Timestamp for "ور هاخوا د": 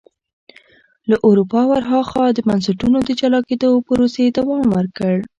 1.69-2.39